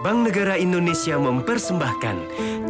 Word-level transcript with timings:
Bank 0.00 0.32
Negara 0.32 0.56
Indonesia 0.56 1.20
mempersembahkan 1.20 2.16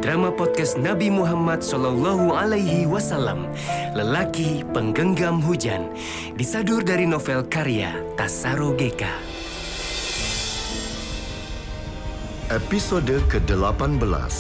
drama 0.03 0.35
podcast 0.35 0.75
Nabi 0.75 1.15
Muhammad 1.15 1.63
Sallallahu 1.63 2.35
Alaihi 2.35 2.91
Wasallam, 2.91 3.47
Lelaki 3.95 4.67
Penggenggam 4.75 5.39
Hujan, 5.39 5.95
disadur 6.35 6.83
dari 6.83 7.07
novel 7.07 7.47
karya 7.47 7.95
Tasaro 8.19 8.75
Geka. 8.75 9.15
Episode 12.51 13.23
ke-18 13.31 14.35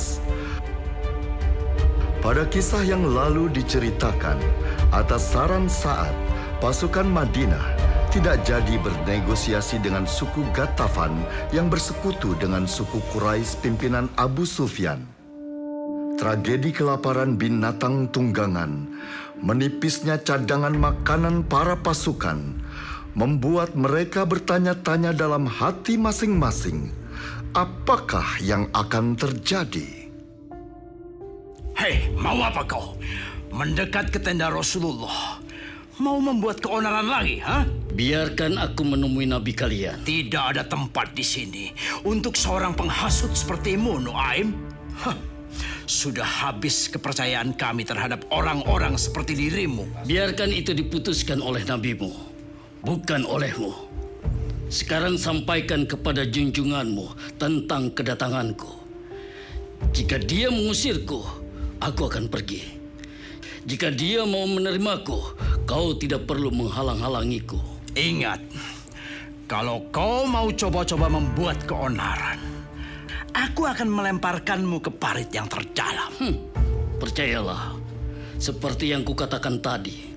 Pada 2.18 2.42
kisah 2.50 2.82
yang 2.82 3.06
lalu 3.06 3.54
diceritakan, 3.54 4.42
atas 4.90 5.30
saran 5.30 5.70
saat 5.70 6.10
pasukan 6.58 7.06
Madinah 7.06 7.79
tidak 8.10 8.42
jadi 8.42 8.74
bernegosiasi 8.82 9.78
dengan 9.78 10.02
suku 10.02 10.42
Gatafan 10.50 11.14
yang 11.54 11.70
bersekutu 11.70 12.34
dengan 12.42 12.66
suku 12.66 12.98
Quraisy 13.14 13.62
pimpinan 13.62 14.10
Abu 14.18 14.42
Sufyan. 14.42 15.06
Tragedi 16.18 16.74
kelaparan 16.74 17.38
binatang 17.38 18.10
tunggangan, 18.10 18.90
menipisnya 19.38 20.18
cadangan 20.20 20.74
makanan 20.74 21.46
para 21.46 21.78
pasukan, 21.78 22.58
membuat 23.14 23.78
mereka 23.78 24.26
bertanya-tanya 24.26 25.14
dalam 25.14 25.46
hati 25.46 25.94
masing-masing, 25.94 26.90
apakah 27.54 28.26
yang 28.42 28.66
akan 28.74 29.14
terjadi? 29.14 30.10
Hei, 31.78 32.10
mau 32.18 32.36
apa 32.42 32.66
kau? 32.66 32.98
Mendekat 33.54 34.12
ke 34.12 34.18
tenda 34.20 34.52
Rasulullah. 34.52 35.39
Mau 36.00 36.16
membuat 36.16 36.64
keonaran 36.64 37.12
lagi, 37.12 37.44
ha? 37.44 37.68
Biarkan 37.92 38.56
aku 38.56 38.88
menemui 38.88 39.28
nabi 39.28 39.52
kalian. 39.52 40.00
Tidak 40.00 40.40
ada 40.56 40.64
tempat 40.64 41.12
di 41.12 41.20
sini 41.20 41.68
untuk 42.08 42.40
seorang 42.40 42.72
penghasut 42.72 43.36
sepertimu, 43.36 44.00
Nuaim. 44.00 44.56
Hah, 44.96 45.12
sudah 45.84 46.24
habis 46.24 46.88
kepercayaan 46.88 47.52
kami 47.52 47.84
terhadap 47.84 48.24
orang-orang 48.32 48.96
seperti 48.96 49.36
dirimu. 49.36 49.84
Biarkan 50.08 50.48
itu 50.56 50.72
diputuskan 50.72 51.44
oleh 51.44 51.68
nabimu, 51.68 52.08
bukan 52.80 53.28
olehmu. 53.28 53.76
Sekarang 54.72 55.20
sampaikan 55.20 55.84
kepada 55.84 56.24
junjunganmu 56.24 57.36
tentang 57.36 57.92
kedatanganku. 57.92 58.72
Jika 59.92 60.16
dia 60.16 60.48
mengusirku, 60.48 61.20
aku 61.76 62.08
akan 62.08 62.32
pergi. 62.32 62.80
Jika 63.60 63.92
dia 63.92 64.24
mau 64.24 64.48
menerimaku, 64.48 65.36
kau 65.70 65.94
tidak 65.94 66.26
perlu 66.26 66.50
menghalang-halangiku. 66.50 67.54
Ingat, 67.94 68.42
kalau 69.46 69.86
kau 69.94 70.26
mau 70.26 70.50
coba-coba 70.50 71.06
membuat 71.06 71.62
keonaran, 71.62 72.42
aku 73.30 73.70
akan 73.70 73.86
melemparkanmu 73.86 74.82
ke 74.82 74.90
parit 74.90 75.30
yang 75.30 75.46
terdalam. 75.46 76.10
Hmm, 76.18 76.34
percayalah, 76.98 77.78
seperti 78.42 78.90
yang 78.90 79.06
kukatakan 79.06 79.62
tadi, 79.62 80.10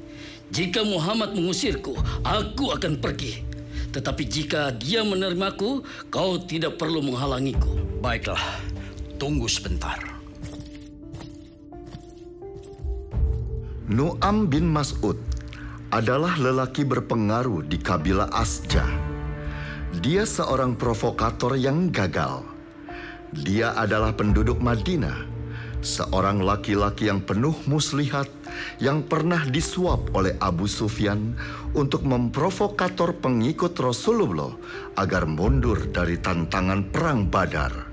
jika 0.50 0.82
Muhammad 0.82 1.38
mengusirku, 1.38 1.94
aku 2.26 2.74
akan 2.74 2.98
pergi. 2.98 3.46
Tetapi 3.94 4.26
jika 4.26 4.74
dia 4.74 5.06
menerimaku, 5.06 5.86
kau 6.10 6.42
tidak 6.42 6.82
perlu 6.82 7.06
menghalangiku. 7.06 7.78
Baiklah, 8.02 8.42
tunggu 9.22 9.46
sebentar. 9.46 10.02
Nu'am 13.86 14.50
bin 14.50 14.66
Mas'ud 14.66 15.33
adalah 15.94 16.34
lelaki 16.42 16.82
berpengaruh 16.90 17.70
di 17.70 17.78
kabilah 17.78 18.34
Asja. 18.34 18.82
Dia 20.02 20.26
seorang 20.26 20.74
provokator 20.74 21.54
yang 21.54 21.94
gagal. 21.94 22.42
Dia 23.30 23.78
adalah 23.78 24.18
penduduk 24.18 24.58
Madinah, 24.58 25.22
seorang 25.86 26.42
laki-laki 26.42 27.14
yang 27.14 27.22
penuh 27.22 27.54
muslihat 27.70 28.26
yang 28.82 29.06
pernah 29.06 29.46
disuap 29.46 30.10
oleh 30.18 30.34
Abu 30.42 30.66
Sufyan 30.66 31.38
untuk 31.78 32.02
memprovokator 32.10 33.14
pengikut 33.22 33.78
Rasulullah 33.78 34.58
agar 34.98 35.30
mundur 35.30 35.94
dari 35.94 36.18
tantangan 36.18 36.90
perang 36.90 37.30
Badar. 37.30 37.93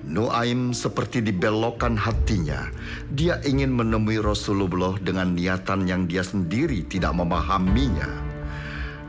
Nuaim 0.00 0.72
seperti 0.72 1.20
dibelokkan 1.20 1.92
hatinya. 1.92 2.72
Dia 3.12 3.36
ingin 3.44 3.68
menemui 3.68 4.16
Rasulullah 4.16 4.96
dengan 4.96 5.36
niatan 5.36 5.84
yang 5.84 6.08
dia 6.08 6.24
sendiri 6.24 6.88
tidak 6.88 7.12
memahaminya. 7.12 8.08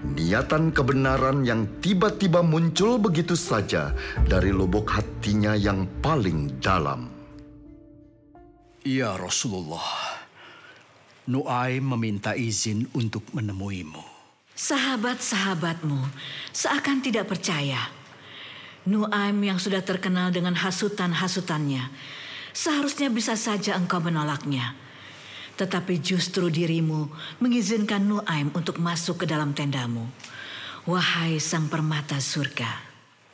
Niatan 0.01 0.75
kebenaran 0.75 1.47
yang 1.47 1.80
tiba-tiba 1.80 2.44
muncul 2.44 3.00
begitu 3.00 3.40
saja 3.40 3.96
dari 4.28 4.51
lubuk 4.51 4.91
hatinya 4.91 5.56
yang 5.56 5.88
paling 6.03 6.59
dalam. 6.59 7.07
Ya 8.84 9.13
Rasulullah, 9.16 10.18
Nuaim 11.30 11.85
meminta 11.96 12.35
izin 12.35 12.90
untuk 12.97 13.24
menemuimu. 13.31 14.01
Sahabat-sahabatmu 14.57 16.01
seakan 16.51 17.00
tidak 17.00 17.30
percaya 17.31 18.00
Nuaim 18.81 19.38
yang 19.46 19.62
sudah 19.62 19.86
terkenal 19.86 20.34
dengan 20.34 20.58
hasutan-hasutannya, 20.58 21.94
seharusnya 22.50 23.14
bisa 23.14 23.38
saja 23.38 23.78
engkau 23.78 24.02
menolaknya. 24.02 24.74
Tetapi 25.53 26.02
justru 26.02 26.50
dirimu 26.50 27.06
mengizinkan 27.38 28.02
Nuaim 28.02 28.50
untuk 28.58 28.81
masuk 28.81 29.22
ke 29.22 29.25
dalam 29.30 29.53
tendamu. 29.53 30.09
Wahai 30.90 31.38
sang 31.38 31.69
permata 31.69 32.18
surga. 32.18 32.69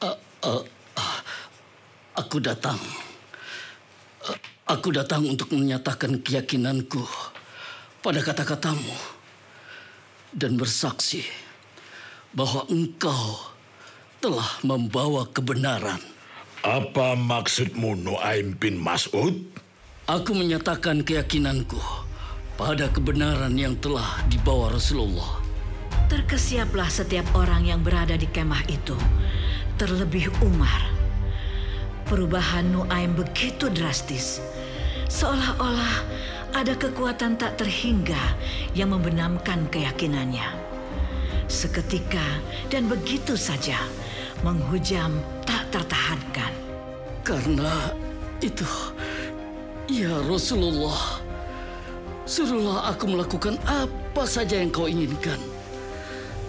Uh, 0.03 0.11
uh, 0.43 0.63
uh, 0.99 1.19
aku 2.19 2.43
datang. 2.43 2.75
Uh, 4.27 4.35
aku 4.67 4.91
datang 4.91 5.23
untuk 5.23 5.55
menyatakan 5.55 6.19
keyakinanku 6.19 6.99
pada 8.03 8.19
kata-katamu 8.19 8.95
dan 10.35 10.59
bersaksi 10.59 11.23
bahwa 12.35 12.67
engkau 12.67 13.55
telah 14.17 14.49
membawa 14.65 15.29
kebenaran. 15.29 16.01
Apa 16.65 17.13
maksudmu 17.13 17.93
Nuaim 18.01 18.57
bin 18.57 18.81
Mas'ud? 18.81 19.45
Aku 20.09 20.33
menyatakan 20.33 21.05
keyakinanku 21.05 21.77
pada 22.57 22.89
kebenaran 22.89 23.53
yang 23.53 23.77
telah 23.77 24.25
dibawa 24.25 24.73
Rasulullah. 24.73 25.37
Terkesiaplah 26.07 26.87
setiap 26.89 27.27
orang 27.35 27.67
yang 27.67 27.83
berada 27.83 28.15
di 28.17 28.25
kemah 28.25 28.63
itu, 28.71 28.95
terlebih 29.77 30.31
Umar. 30.41 30.81
Perubahan 32.07 32.71
Nuaim 32.71 33.13
begitu 33.13 33.67
drastis, 33.67 34.39
seolah-olah 35.11 35.95
ada 36.55 36.73
kekuatan 36.73 37.35
tak 37.35 37.59
terhingga 37.59 38.39
yang 38.73 38.95
membenamkan 38.95 39.67
keyakinannya. 39.67 40.66
Seketika 41.47 42.43
dan 42.67 42.91
begitu 42.91 43.39
saja, 43.39 43.79
menghujam 44.43 45.15
tak 45.47 45.63
tertahankan. 45.71 46.51
Karena 47.23 47.95
itu, 48.43 48.67
ya 49.87 50.11
Rasulullah, 50.27 51.23
suruhlah 52.27 52.91
aku 52.91 53.15
melakukan 53.15 53.55
apa 53.63 54.27
saja 54.27 54.59
yang 54.59 54.75
kau 54.75 54.91
inginkan. 54.91 55.39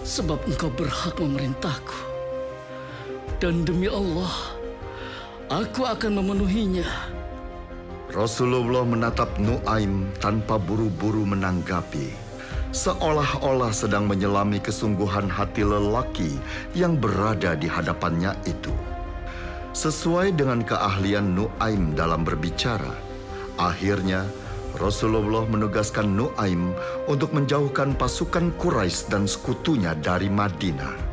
Sebab 0.03 0.43
engkau 0.51 0.67
berhak 0.75 1.15
memerintahku. 1.15 1.99
Dan 3.39 3.63
demi 3.63 3.87
Allah, 3.87 4.35
aku 5.47 5.87
akan 5.87 6.19
memenuhinya. 6.19 6.87
Rasulullah 8.11 8.83
menatap 8.83 9.39
Nuaim 9.39 10.11
tanpa 10.19 10.59
buru-buru 10.59 11.23
menanggapi 11.23 12.28
seolah-olah 12.69 13.73
sedang 13.73 14.05
menyelami 14.05 14.61
kesungguhan 14.61 15.25
hati 15.25 15.65
lelaki 15.65 16.37
yang 16.77 16.97
berada 16.97 17.57
di 17.57 17.65
hadapannya 17.65 18.37
itu. 18.45 18.73
Sesuai 19.73 20.33
dengan 20.33 20.65
keahlian 20.65 21.37
Nuaim 21.37 21.93
dalam 21.93 22.25
berbicara, 22.25 22.93
akhirnya 23.57 24.25
Rasulullah 24.77 25.49
menugaskan 25.49 26.13
Nuaim 26.13 26.73
untuk 27.09 27.33
menjauhkan 27.33 27.97
pasukan 27.97 28.53
Quraisy 28.61 29.09
dan 29.09 29.25
sekutunya 29.25 29.97
dari 29.97 30.29
Madinah. 30.29 31.09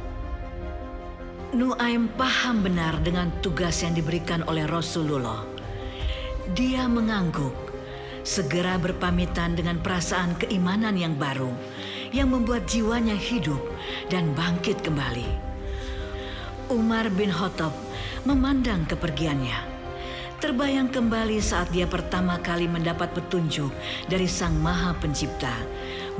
Nuaim 1.56 2.12
paham 2.20 2.60
benar 2.60 3.00
dengan 3.00 3.32
tugas 3.40 3.80
yang 3.80 3.96
diberikan 3.96 4.44
oleh 4.44 4.68
Rasulullah. 4.68 5.40
Dia 6.52 6.84
mengangguk 6.84 7.65
segera 8.26 8.74
berpamitan 8.74 9.54
dengan 9.54 9.78
perasaan 9.78 10.34
keimanan 10.34 10.98
yang 10.98 11.14
baru 11.14 11.54
yang 12.10 12.34
membuat 12.34 12.66
jiwanya 12.66 13.14
hidup 13.14 13.62
dan 14.10 14.34
bangkit 14.34 14.82
kembali. 14.82 15.30
Umar 16.66 17.06
bin 17.14 17.30
Khattab 17.30 17.70
memandang 18.26 18.82
kepergiannya. 18.90 19.78
Terbayang 20.42 20.92
kembali 20.92 21.38
saat 21.40 21.72
dia 21.72 21.88
pertama 21.88 22.36
kali 22.42 22.68
mendapat 22.68 23.14
petunjuk 23.14 23.70
dari 24.10 24.28
Sang 24.28 24.52
Maha 24.58 24.92
Pencipta 24.98 25.54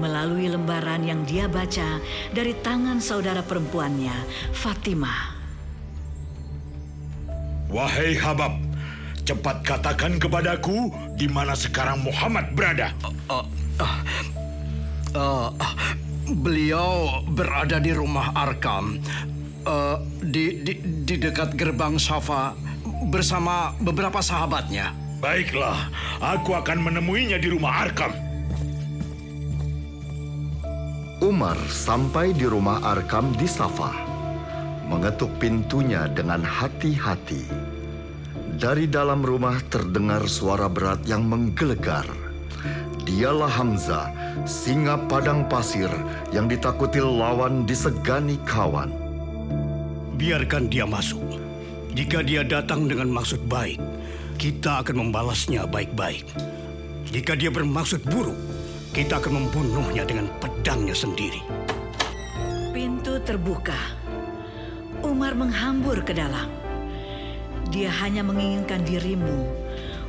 melalui 0.00 0.48
lembaran 0.48 1.04
yang 1.04 1.26
dia 1.28 1.50
baca 1.50 2.00
dari 2.32 2.56
tangan 2.62 3.02
saudara 3.02 3.44
perempuannya, 3.44 4.14
Fatimah. 4.56 5.36
Wahai 7.68 8.14
Habab, 8.16 8.56
cepat 9.26 9.66
katakan 9.66 10.22
kepadaku 10.22 10.94
di 11.18 11.26
mana 11.26 11.58
sekarang 11.58 12.06
Muhammad 12.06 12.54
berada. 12.54 12.94
Uh, 15.16 15.50
beliau 16.30 17.22
berada 17.34 17.82
di 17.82 17.90
rumah 17.90 18.30
Arkam, 18.38 19.02
uh, 19.66 19.98
di, 20.22 20.62
di, 20.62 20.78
di 21.02 21.14
dekat 21.18 21.58
gerbang 21.58 21.98
Safa 21.98 22.54
bersama 23.10 23.74
beberapa 23.82 24.22
sahabatnya. 24.22 24.94
Baiklah, 25.18 25.90
aku 26.22 26.54
akan 26.54 26.86
menemuinya 26.86 27.40
di 27.40 27.48
rumah 27.50 27.88
Arkam. 27.88 28.14
Umar 31.24 31.56
sampai 31.72 32.36
di 32.36 32.44
rumah 32.44 32.84
Arkam 32.84 33.32
di 33.40 33.48
Safa, 33.48 33.90
mengetuk 34.86 35.32
pintunya 35.40 36.06
dengan 36.12 36.44
hati-hati. 36.44 37.74
Dari 38.56 38.88
dalam 38.88 39.20
rumah 39.20 39.60
terdengar 39.68 40.24
suara 40.32 40.64
berat 40.64 41.04
yang 41.04 41.28
menggelegar. 41.28 42.08
Dialah 43.04 43.52
Hamzah, 43.52 44.08
singa 44.48 44.96
padang 45.12 45.44
pasir 45.44 45.92
yang 46.32 46.48
ditakuti 46.48 46.96
lawan 46.96 47.68
disegani 47.68 48.40
kawan. 48.48 48.88
Biarkan 50.16 50.72
dia 50.72 50.88
masuk. 50.88 51.20
Jika 51.92 52.24
dia 52.24 52.48
datang 52.48 52.88
dengan 52.88 53.12
maksud 53.12 53.44
baik, 53.44 53.76
kita 54.40 54.80
akan 54.80 55.04
membalasnya 55.04 55.68
baik-baik. 55.68 56.24
Jika 57.12 57.36
dia 57.36 57.52
bermaksud 57.52 58.08
buruk, 58.08 58.40
kita 58.96 59.20
akan 59.20 59.44
membunuhnya 59.44 60.08
dengan 60.08 60.32
pedangnya 60.40 60.96
sendiri. 60.96 61.44
Pintu 62.72 63.20
terbuka. 63.20 63.76
Umar 65.04 65.36
menghambur 65.36 66.00
ke 66.00 66.16
dalam. 66.16 66.65
Dia 67.66 67.90
hanya 68.02 68.22
menginginkan 68.22 68.86
dirimu, 68.86 69.50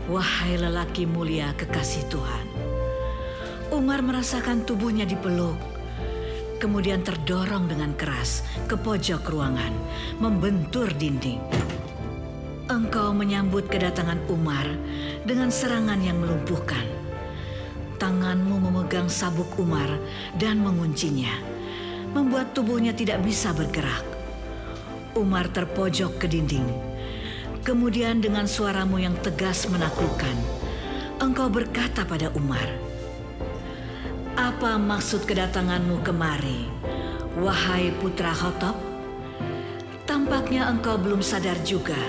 wahai 0.07 0.61
lelaki 0.61 1.09
mulia 1.09 1.57
kekasih 1.57 2.05
Tuhan. 2.07 2.45
Umar 3.73 3.99
merasakan 4.05 4.63
tubuhnya 4.63 5.03
dipeluk, 5.03 5.57
kemudian 6.61 7.03
terdorong 7.03 7.67
dengan 7.67 7.97
keras 7.97 8.45
ke 8.69 8.79
pojok 8.79 9.25
ruangan, 9.27 9.73
membentur 10.21 10.87
dinding. 10.95 11.41
Engkau 12.71 13.11
menyambut 13.11 13.67
kedatangan 13.67 14.23
Umar 14.31 14.67
dengan 15.27 15.51
serangan 15.51 15.99
yang 15.99 16.19
melumpuhkan. 16.21 16.83
Tanganmu 17.97 18.61
memegang 18.69 19.09
sabuk 19.09 19.49
Umar 19.57 19.89
dan 20.37 20.61
menguncinya, 20.61 21.33
membuat 22.13 22.53
tubuhnya 22.53 22.93
tidak 22.93 23.25
bisa 23.25 23.49
bergerak. 23.51 24.05
Umar 25.17 25.49
terpojok 25.49 26.21
ke 26.21 26.29
dinding. 26.29 26.86
Kemudian 27.67 28.23
dengan 28.23 28.47
suaramu 28.47 28.95
yang 28.95 29.19
tegas 29.19 29.67
menaklukkan, 29.67 30.39
engkau 31.19 31.51
berkata 31.51 32.07
pada 32.07 32.31
Umar, 32.31 32.63
"Apa 34.39 34.79
maksud 34.79 35.27
kedatanganmu 35.27 35.99
kemari, 35.99 36.71
wahai 37.35 37.91
putra 37.99 38.31
Khotob? 38.31 38.71
Tampaknya 40.07 40.71
engkau 40.71 40.95
belum 40.95 41.19
sadar 41.19 41.59
juga. 41.67 41.99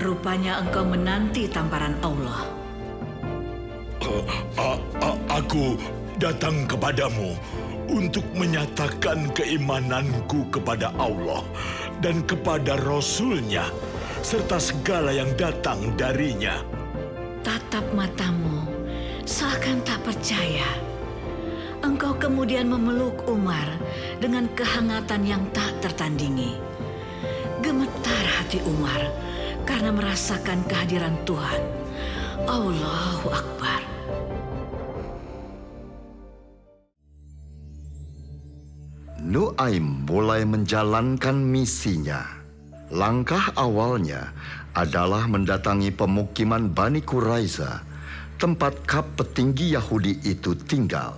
Rupanya 0.00 0.64
engkau 0.64 0.88
menanti 0.88 1.44
tamparan 1.44 2.00
Allah." 2.00 2.48
A- 4.56 4.80
aku 5.28 5.76
datang 6.16 6.64
kepadamu 6.64 7.36
untuk 7.92 8.24
menyatakan 8.32 9.28
keimananku 9.36 10.48
kepada 10.48 10.88
Allah 10.96 11.44
dan 12.00 12.24
kepada 12.24 12.80
Rasulnya 12.80 13.68
serta 14.24 14.56
segala 14.56 15.12
yang 15.12 15.28
datang 15.36 15.92
darinya. 16.00 16.64
Tatap 17.44 17.84
matamu, 17.92 18.64
seakan 19.28 19.84
tak 19.84 20.00
percaya. 20.00 20.64
Engkau 21.84 22.16
kemudian 22.16 22.64
memeluk 22.72 23.20
Umar 23.28 23.68
dengan 24.16 24.48
kehangatan 24.56 25.28
yang 25.28 25.44
tak 25.52 25.76
tertandingi. 25.84 26.56
Gemetar 27.60 28.24
hati 28.40 28.64
Umar 28.64 29.12
karena 29.68 29.92
merasakan 29.92 30.64
kehadiran 30.64 31.20
Tuhan. 31.28 31.60
Allahu 32.48 33.28
Akbar. 33.28 33.80
Nuaim 39.20 40.08
mulai 40.08 40.48
menjalankan 40.48 41.36
misinya. 41.44 42.43
Langkah 42.94 43.50
awalnya 43.58 44.30
adalah 44.70 45.26
mendatangi 45.26 45.90
pemukiman 45.90 46.70
Bani 46.70 47.02
Quraiza, 47.02 47.82
tempat 48.38 48.86
kap 48.86 49.18
petinggi 49.18 49.74
Yahudi 49.74 50.22
itu 50.22 50.54
tinggal. 50.54 51.10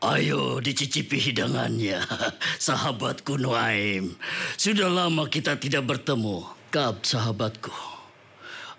Ayo 0.00 0.64
dicicipi 0.64 1.28
hidangannya, 1.28 2.00
sahabatku 2.66 3.36
Nuaim. 3.36 4.16
Sudah 4.56 4.88
lama 4.88 5.28
kita 5.28 5.60
tidak 5.60 5.84
bertemu, 5.84 6.40
Kab 6.72 7.04
sahabatku. 7.04 7.76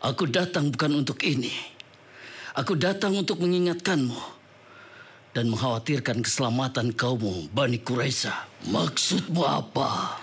Aku 0.02 0.26
datang 0.26 0.74
bukan 0.74 1.06
untuk 1.06 1.22
ini. 1.22 1.54
Aku 2.58 2.74
datang 2.74 3.14
untuk 3.14 3.38
mengingatkanmu 3.46 4.37
dan 5.38 5.54
mengkhawatirkan 5.54 6.26
keselamatan 6.26 6.98
kaummu, 6.98 7.54
Bani 7.54 7.78
Quraisy. 7.78 8.34
Maksudmu 8.74 9.46
apa? 9.46 10.18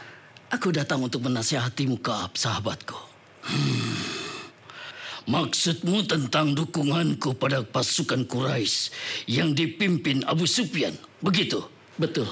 Aku 0.50 0.74
datang 0.74 1.06
untuk 1.06 1.22
menasihatimu, 1.22 2.02
Kab 2.02 2.34
sahabatku. 2.34 2.98
Hmm. 3.46 3.94
Maksudmu 5.30 6.02
tentang 6.10 6.58
dukunganku 6.58 7.38
pada 7.38 7.62
pasukan 7.62 8.26
Quraisy 8.26 8.90
yang 9.30 9.54
dipimpin 9.54 10.26
Abu 10.26 10.50
Sufyan, 10.50 10.98
begitu? 11.22 11.62
Betul. 11.94 12.26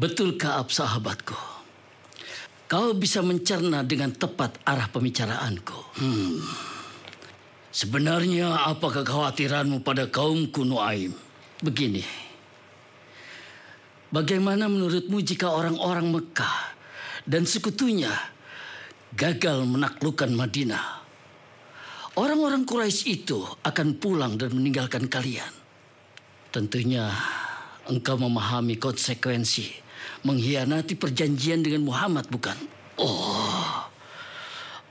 Betul 0.00 0.40
Kaab 0.40 0.72
sahabatku. 0.72 1.36
Kau 2.72 2.96
bisa 2.96 3.20
mencerna 3.20 3.84
dengan 3.84 4.16
tepat 4.16 4.56
arah 4.64 4.88
pembicaraanku. 4.88 6.00
Hmm. 6.00 6.40
Sebenarnya 7.68 8.70
apa 8.70 8.88
kekhawatiranmu 8.88 9.84
pada 9.84 10.08
kaumku 10.08 10.64
Nuaim? 10.64 11.23
Begini. 11.62 12.02
Bagaimana 14.14 14.70
menurutmu 14.70 15.18
jika 15.22 15.50
orang-orang 15.50 16.10
Mekah 16.14 16.56
dan 17.26 17.46
sekutunya 17.46 18.10
gagal 19.14 19.66
menaklukkan 19.66 20.30
Madinah? 20.30 21.02
Orang-orang 22.14 22.62
Quraisy 22.62 23.10
itu 23.10 23.42
akan 23.42 23.98
pulang 23.98 24.38
dan 24.38 24.54
meninggalkan 24.54 25.10
kalian. 25.10 25.50
Tentunya 26.54 27.10
engkau 27.90 28.14
memahami 28.14 28.78
konsekuensi 28.78 29.82
mengkhianati 30.22 30.94
perjanjian 30.94 31.60
dengan 31.60 31.84
Muhammad 31.84 32.30
bukan? 32.30 32.54
Oh, 33.02 33.82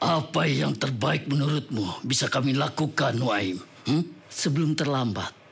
apa 0.03 0.43
yang 0.43 0.75
terbaik 0.75 1.32
menurutmu 1.32 2.03
bisa 2.03 2.27
kami 2.27 2.53
lakukan, 2.53 3.15
Nuaim? 3.15 3.63
Hmm? 3.88 4.03
Sebelum 4.27 4.75
terlambat. 4.75 5.42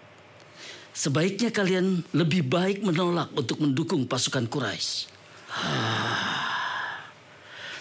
Sebaiknya 0.91 1.55
kalian 1.55 2.03
lebih 2.12 2.48
baik 2.48 2.83
menolak 2.83 3.31
untuk 3.31 3.63
mendukung 3.63 4.03
pasukan 4.05 4.45
Quraisy. 4.48 5.07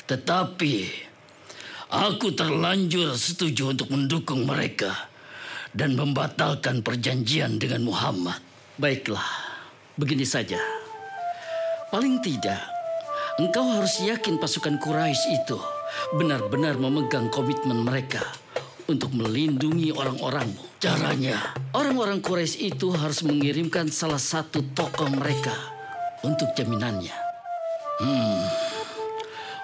Tetapi 0.07 0.75
Aku 1.91 2.31
terlanjur 2.31 3.19
setuju 3.19 3.75
untuk 3.75 3.91
mendukung 3.91 4.47
mereka 4.47 5.11
dan 5.75 5.99
membatalkan 5.99 6.87
perjanjian 6.87 7.59
dengan 7.59 7.83
Muhammad. 7.83 8.39
Baiklah, 8.79 9.27
begini 9.99 10.23
saja. 10.23 10.63
Paling 11.91 12.23
tidak, 12.23 12.63
engkau 13.43 13.67
harus 13.75 13.99
yakin 14.07 14.39
pasukan 14.39 14.79
Quraisy 14.79 15.35
itu 15.35 15.59
benar-benar 16.15 16.79
memegang 16.79 17.27
komitmen 17.27 17.83
mereka 17.83 18.23
untuk 18.91 19.15
melindungi 19.15 19.95
orang-orangmu. 19.95 20.83
Caranya, 20.83 21.55
orang-orang 21.71 22.19
Quraisy 22.19 22.75
itu 22.75 22.91
harus 22.91 23.23
mengirimkan 23.23 23.87
salah 23.89 24.19
satu 24.19 24.67
tokoh 24.75 25.07
mereka 25.15 25.55
untuk 26.27 26.51
jaminannya. 26.59 27.15
Hmm. 28.03 28.43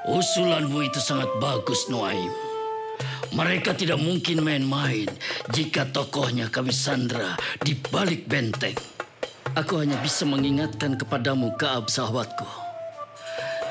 Usulanmu 0.07 0.87
itu 0.87 1.03
sangat 1.03 1.27
bagus, 1.43 1.91
Nuaim. 1.91 2.31
Mereka 3.35 3.75
tidak 3.75 3.99
mungkin 3.99 4.47
main-main 4.47 5.11
jika 5.51 5.85
tokohnya 5.91 6.47
kami 6.47 6.71
sandra 6.71 7.35
di 7.59 7.75
balik 7.75 8.31
benteng. 8.31 8.79
Aku 9.57 9.83
hanya 9.83 9.99
bisa 10.05 10.23
mengingatkan 10.29 10.95
kepadamu, 10.95 11.53
Kaab 11.59 11.89
sahabatku. 11.91 12.47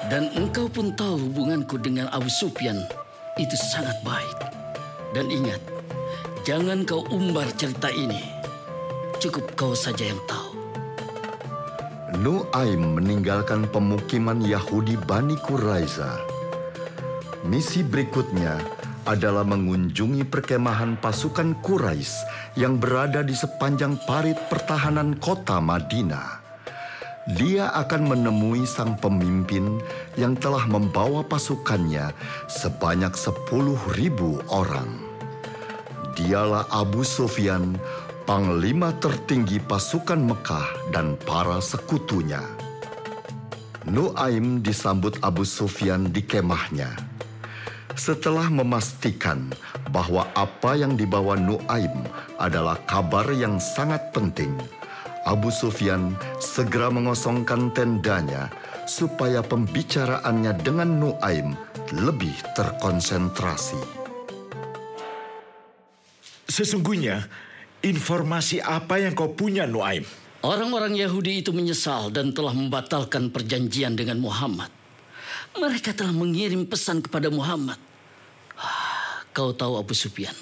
Dan 0.09 0.29
engkau 0.37 0.69
pun 0.69 0.93
tahu 0.93 1.17
hubunganku 1.29 1.81
dengan 1.81 2.09
Abu 2.13 2.29
Sufyan 2.29 2.77
itu 3.41 3.55
sangat 3.57 3.97
baik. 4.05 4.54
Dan 5.15 5.31
ingat, 5.31 5.63
jangan 6.43 6.83
kau 6.83 7.07
umbar 7.07 7.47
cerita 7.55 7.87
ini. 7.87 8.19
Cukup 9.23 9.55
kau 9.55 9.71
saja 9.71 10.11
yang 10.11 10.19
tahu. 10.27 10.51
Nuaim 12.19 12.99
meninggalkan 12.99 13.63
pemukiman 13.71 14.43
Yahudi 14.43 14.99
Bani 15.07 15.39
Quraiza. 15.39 16.19
Misi 17.47 17.79
berikutnya 17.79 18.59
adalah 19.07 19.47
mengunjungi 19.47 20.27
perkemahan 20.27 20.99
pasukan 20.99 21.63
Quraisy 21.63 22.27
yang 22.59 22.75
berada 22.75 23.23
di 23.23 23.31
sepanjang 23.31 23.95
parit 24.03 24.35
pertahanan 24.51 25.15
kota 25.15 25.63
Madinah. 25.63 26.43
Dia 27.39 27.73
akan 27.73 28.11
menemui 28.11 28.69
sang 28.69 28.97
pemimpin 29.01 29.81
yang 30.13 30.37
telah 30.37 30.65
membawa 30.69 31.25
pasukannya 31.25 32.13
sebanyak 32.45 33.13
sepuluh 33.17 33.77
ribu 33.97 34.41
orang. 34.49 35.04
Dialah 36.15 36.71
Abu 36.71 37.03
Sufyan, 37.03 37.75
panglima 38.23 38.95
tertinggi 39.03 39.59
pasukan 39.59 40.15
Mekah 40.15 40.95
dan 40.95 41.19
para 41.27 41.59
sekutunya. 41.59 42.39
Nuaim 43.83 44.63
disambut 44.63 45.19
Abu 45.19 45.43
Sufyan 45.43 46.07
di 46.15 46.23
kemahnya. 46.23 46.95
Setelah 47.99 48.47
memastikan 48.47 49.51
bahwa 49.91 50.23
apa 50.39 50.79
yang 50.79 50.95
dibawa 50.95 51.35
Nuaim 51.35 52.07
adalah 52.39 52.79
kabar 52.87 53.27
yang 53.35 53.59
sangat 53.59 54.15
penting, 54.15 54.55
Abu 55.27 55.51
Sufyan 55.51 56.15
segera 56.39 56.87
mengosongkan 56.87 57.75
tendanya 57.75 58.47
supaya 58.87 59.43
pembicaraannya 59.43 60.63
dengan 60.63 60.95
Nuaim 60.95 61.59
lebih 61.91 62.39
terkonsentrasi. 62.55 64.04
Sesungguhnya, 66.45 67.25
informasi 67.81 68.61
apa 68.61 69.01
yang 69.01 69.17
kau 69.17 69.33
punya, 69.33 69.65
Nuaim? 69.65 70.05
Orang-orang 70.45 70.93
Yahudi 70.93 71.41
itu 71.41 71.49
menyesal 71.49 72.13
dan 72.13 72.29
telah 72.29 72.53
membatalkan 72.53 73.33
perjanjian 73.33 73.97
dengan 73.97 74.21
Muhammad. 74.21 74.69
Mereka 75.57 75.97
telah 75.97 76.13
mengirim 76.13 76.69
pesan 76.69 77.01
kepada 77.01 77.33
Muhammad. 77.33 77.81
Ah, 78.53 79.25
Kau 79.33 79.51
tahu 79.51 79.81
Abu 79.81 79.97
Sufyan, 79.97 80.35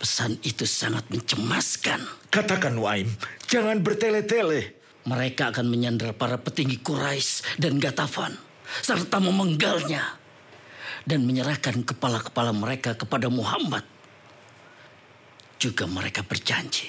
pesan 0.00 0.40
itu 0.40 0.64
sangat 0.64 1.04
mencemaskan. 1.12 2.00
Katakan, 2.32 2.74
Nuaim, 2.74 3.12
jangan 3.44 3.84
bertele-tele. 3.84 4.80
Mereka 5.04 5.52
akan 5.52 5.68
menyandra 5.68 6.16
para 6.16 6.40
petinggi 6.40 6.80
Quraisy 6.80 7.60
dan 7.60 7.76
Gatafan 7.76 8.34
serta 8.82 9.20
memenggalnya 9.20 10.16
dan 11.04 11.26
menyerahkan 11.26 11.82
kepala-kepala 11.82 12.54
mereka 12.54 12.94
kepada 12.96 13.28
Muhammad. 13.28 13.82
Juga 15.60 15.84
mereka 15.84 16.24
berjanji 16.24 16.88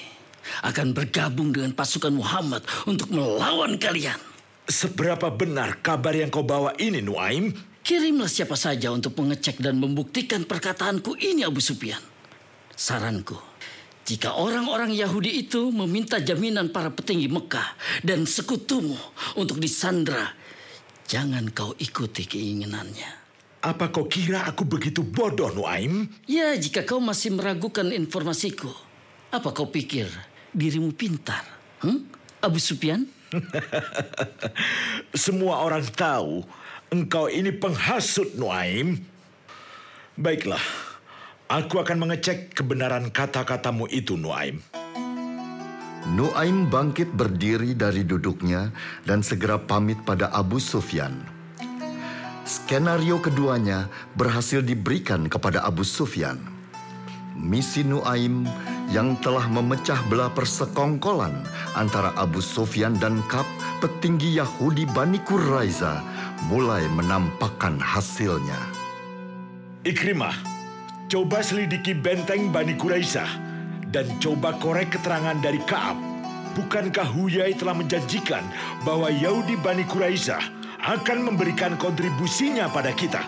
akan 0.64 0.96
bergabung 0.96 1.52
dengan 1.52 1.76
pasukan 1.76 2.12
Muhammad 2.12 2.64
untuk 2.88 3.12
melawan 3.12 3.76
kalian. 3.76 4.18
Seberapa 4.64 5.28
benar 5.28 5.84
kabar 5.84 6.16
yang 6.16 6.32
kau 6.32 6.46
bawa 6.46 6.72
ini, 6.80 7.04
Nuaim? 7.04 7.52
Kirimlah 7.82 8.30
siapa 8.30 8.54
saja 8.54 8.94
untuk 8.94 9.18
mengecek 9.18 9.58
dan 9.58 9.76
membuktikan 9.76 10.46
perkataanku 10.46 11.18
ini 11.18 11.42
Abu 11.42 11.58
Sufyan. 11.58 12.00
Saranku, 12.72 13.36
jika 14.06 14.38
orang-orang 14.38 14.94
Yahudi 14.94 15.46
itu 15.46 15.68
meminta 15.74 16.22
jaminan 16.22 16.70
para 16.70 16.94
petinggi 16.94 17.26
Mekah 17.26 17.74
dan 18.06 18.24
sekutumu 18.24 18.98
untuk 19.34 19.58
disandra, 19.58 20.30
jangan 21.10 21.50
kau 21.50 21.74
ikuti 21.76 22.24
keinginannya. 22.24 23.21
Apa 23.62 23.94
kau 23.94 24.10
kira 24.10 24.42
aku 24.42 24.66
begitu 24.66 25.06
bodoh, 25.06 25.54
Nuaim? 25.54 26.10
Ya, 26.26 26.50
jika 26.58 26.82
kau 26.82 26.98
masih 26.98 27.30
meragukan 27.30 27.86
informasiku, 27.94 28.66
apa 29.30 29.54
kau 29.54 29.70
pikir 29.70 30.10
dirimu 30.50 30.90
pintar? 30.90 31.46
Hmm? 31.78 32.02
Abu 32.42 32.58
Sufyan? 32.58 33.06
Semua 35.14 35.62
orang 35.62 35.86
tahu 35.94 36.42
engkau 36.90 37.30
ini 37.30 37.54
penghasut, 37.54 38.34
Nuaim. 38.34 38.98
Baiklah, 40.18 40.66
aku 41.46 41.78
akan 41.78 42.02
mengecek 42.02 42.58
kebenaran 42.58 43.14
kata-katamu 43.14 43.86
itu, 43.94 44.18
Nuaim. 44.18 44.58
Nuaim 46.18 46.66
bangkit 46.66 47.14
berdiri 47.14 47.78
dari 47.78 48.02
duduknya 48.02 48.74
dan 49.06 49.22
segera 49.22 49.54
pamit 49.54 50.02
pada 50.02 50.34
Abu 50.34 50.58
Sufyan. 50.58 51.31
Skenario 52.42 53.22
keduanya 53.22 53.86
berhasil 54.18 54.66
diberikan 54.66 55.30
kepada 55.30 55.62
Abu 55.62 55.86
Sufyan. 55.86 56.42
Misi 57.38 57.86
Nuaim 57.86 58.44
yang 58.90 59.14
telah 59.22 59.46
memecah 59.46 60.02
belah 60.10 60.28
persekongkolan 60.34 61.32
antara 61.78 62.10
Abu 62.18 62.42
Sufyan 62.42 62.98
dan 62.98 63.22
Kap, 63.30 63.46
petinggi 63.78 64.36
Yahudi 64.42 64.90
Bani 64.90 65.22
Quraiza, 65.22 66.02
mulai 66.50 66.82
menampakkan 66.90 67.78
hasilnya. 67.78 68.58
Ikrimah, 69.86 70.34
coba 71.06 71.46
selidiki 71.46 71.94
benteng 71.94 72.50
Bani 72.50 72.74
Quraisy 72.74 73.22
dan 73.94 74.06
coba 74.18 74.58
korek 74.58 74.98
keterangan 74.98 75.38
dari 75.38 75.62
Kaab. 75.62 75.94
Bukankah 76.52 77.06
Huyai 77.16 77.56
telah 77.56 77.72
menjanjikan 77.72 78.44
bahwa 78.84 79.08
Yahudi 79.08 79.56
Bani 79.62 79.86
Quraisy 79.88 80.61
akan 80.82 81.30
memberikan 81.30 81.78
kontribusinya 81.78 82.66
pada 82.66 82.90
kita? 82.90 83.22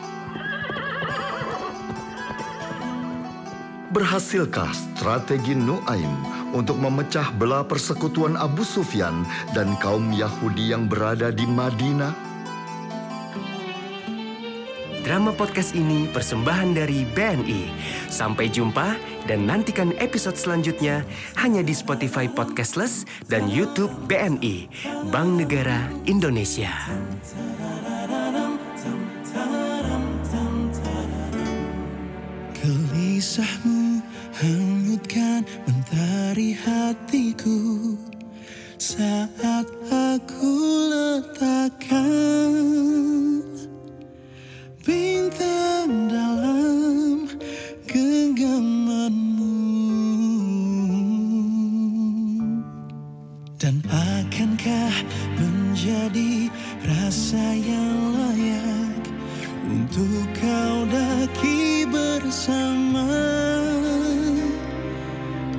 Berhasilkah 3.95 4.75
strategi 4.75 5.55
Nuaim 5.55 6.11
untuk 6.51 6.83
memecah 6.83 7.31
belah 7.39 7.63
persekutuan 7.63 8.35
Abu 8.35 8.67
Sufyan 8.67 9.23
dan 9.55 9.79
kaum 9.79 10.11
Yahudi 10.11 10.75
yang 10.75 10.91
berada 10.91 11.31
di 11.31 11.47
Madinah? 11.47 12.35
Drama 15.05 15.37
podcast 15.37 15.77
ini 15.77 16.09
persembahan 16.09 16.73
dari 16.73 17.05
BNI. 17.05 17.69
Sampai 18.09 18.49
jumpa 18.49 18.97
dan 19.29 19.45
nantikan 19.45 19.93
episode 20.01 20.33
selanjutnya 20.33 21.05
hanya 21.37 21.61
di 21.61 21.77
Spotify 21.77 22.25
Podcastless 22.25 23.05
dan 23.29 23.45
YouTube 23.45 23.93
BNI, 24.09 24.65
Bank 25.13 25.37
Negara 25.37 25.93
Indonesia. 26.09 26.73
听。 34.45 34.74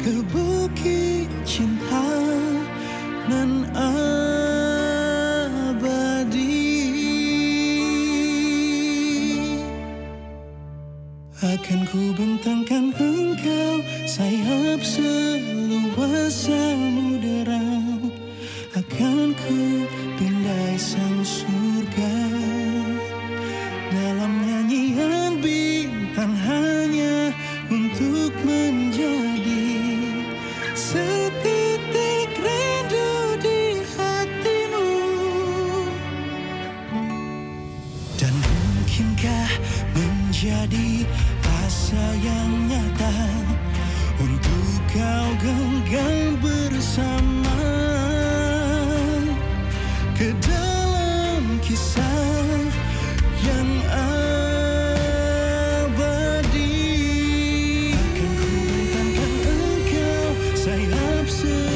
Ke 0.06 0.22
bukit 0.30 1.34
cinta 1.50 2.06
nan 3.26 3.65
engkau 61.46 61.75